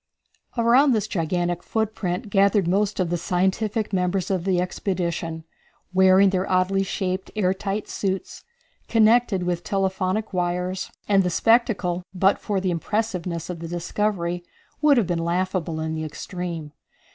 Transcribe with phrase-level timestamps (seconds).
[0.57, 5.43] Around this gigantic footprint gathered most of the scientific members of the expedition,
[5.93, 8.43] wearing their oddly shaped air tight suits,
[8.87, 14.43] connected with telephonic wires, and the spectacle, but for the impressiveness of the discovery,
[14.81, 16.71] would have been laughable in the extreme.